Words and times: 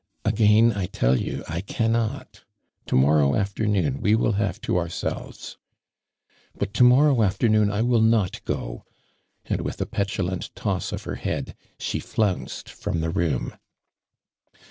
"Again, 0.25 0.73
I 0.73 0.87
tell 0.87 1.15
you, 1.15 1.43
I 1.47 1.61
cannot. 1.61 2.43
To 2.87 2.95
morrow 2.95 3.35
afternoon 3.35 4.01
wo 4.01 4.17
will 4.17 4.31
have 4.31 4.59
to 4.61 4.79
ourselves." 4.79 5.57
♦' 6.55 6.57
But 6.59 6.73
tomorrow 6.73 7.21
afternoon 7.21 7.69
I 7.69 7.83
will 7.83 8.01
not 8.01 8.43
go!'' 8.43 8.83
and 9.45 9.61
with 9.61 9.79
a 9.79 9.85
petulant 9.85 10.49
toss 10.55 10.91
of 10.91 11.03
her 11.03 11.17
head, 11.17 11.53
.she 11.77 11.99
flounced 11.99 12.67
from 12.67 13.01
the 13.01 13.11
room. 13.11 13.53